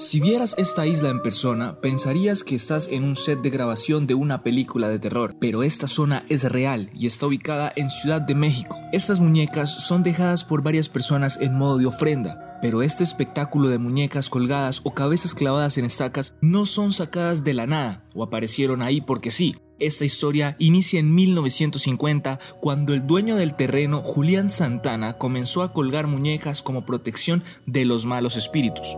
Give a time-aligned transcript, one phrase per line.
[0.00, 4.14] Si vieras esta isla en persona, pensarías que estás en un set de grabación de
[4.14, 8.34] una película de terror, pero esta zona es real y está ubicada en Ciudad de
[8.34, 8.78] México.
[8.94, 13.76] Estas muñecas son dejadas por varias personas en modo de ofrenda, pero este espectáculo de
[13.76, 18.80] muñecas colgadas o cabezas clavadas en estacas no son sacadas de la nada o aparecieron
[18.80, 19.56] ahí porque sí.
[19.78, 26.06] Esta historia inicia en 1950 cuando el dueño del terreno, Julián Santana, comenzó a colgar
[26.06, 28.96] muñecas como protección de los malos espíritus.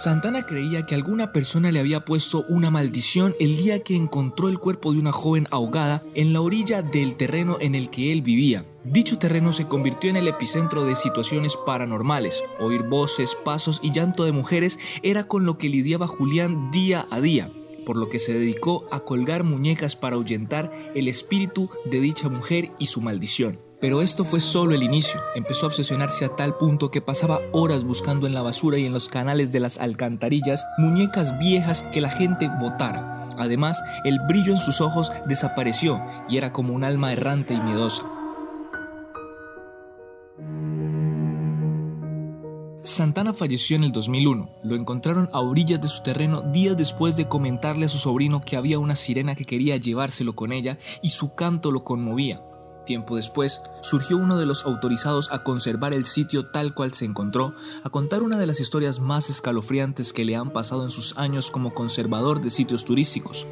[0.00, 4.58] Santana creía que alguna persona le había puesto una maldición el día que encontró el
[4.58, 8.64] cuerpo de una joven ahogada en la orilla del terreno en el que él vivía.
[8.82, 12.42] Dicho terreno se convirtió en el epicentro de situaciones paranormales.
[12.58, 17.20] Oír voces, pasos y llanto de mujeres era con lo que lidiaba Julián día a
[17.20, 17.52] día,
[17.84, 22.70] por lo que se dedicó a colgar muñecas para ahuyentar el espíritu de dicha mujer
[22.78, 23.58] y su maldición.
[23.80, 25.18] Pero esto fue solo el inicio.
[25.34, 28.92] Empezó a obsesionarse a tal punto que pasaba horas buscando en la basura y en
[28.92, 33.30] los canales de las alcantarillas muñecas viejas que la gente botara.
[33.38, 38.04] Además, el brillo en sus ojos desapareció y era como un alma errante y miedosa.
[42.82, 44.50] Santana falleció en el 2001.
[44.62, 48.56] Lo encontraron a orillas de su terreno días después de comentarle a su sobrino que
[48.56, 52.42] había una sirena que quería llevárselo con ella y su canto lo conmovía.
[52.90, 57.54] Tiempo después, surgió uno de los autorizados a conservar el sitio tal cual se encontró,
[57.84, 61.52] a contar una de las historias más escalofriantes que le han pasado en sus años
[61.52, 63.46] como conservador de sitios turísticos.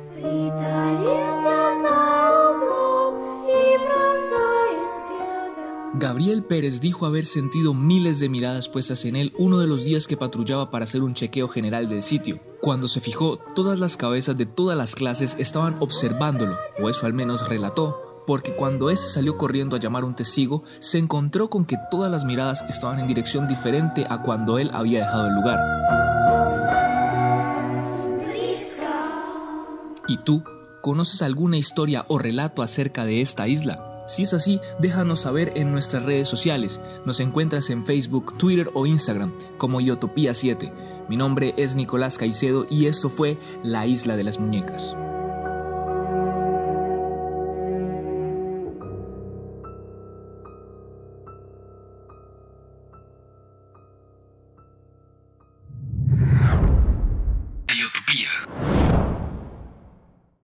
[5.94, 10.08] Gabriel Pérez dijo haber sentido miles de miradas puestas en él uno de los días
[10.08, 12.40] que patrullaba para hacer un chequeo general del sitio.
[12.60, 17.14] Cuando se fijó, todas las cabezas de todas las clases estaban observándolo, o eso al
[17.14, 21.64] menos relató, porque cuando éste salió corriendo a llamar a un testigo, se encontró con
[21.64, 25.58] que todas las miradas estaban en dirección diferente a cuando él había dejado el lugar.
[30.08, 30.44] ¿Y tú?
[30.82, 34.04] ¿Conoces alguna historia o relato acerca de esta isla?
[34.06, 36.82] Si es así, déjanos saber en nuestras redes sociales.
[37.06, 40.70] Nos encuentras en Facebook, Twitter o Instagram como Iotopía7.
[41.08, 44.94] Mi nombre es Nicolás Caicedo y esto fue La Isla de las Muñecas.